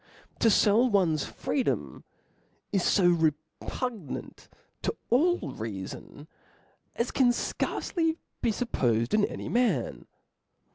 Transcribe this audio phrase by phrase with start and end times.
[0.39, 2.03] To fell one's freedom
[2.37, 4.49] * is fo re pugnant
[4.81, 6.25] to all reafon,
[6.95, 8.17] as can fcarce be
[8.51, 10.07] fuppofed in any nian.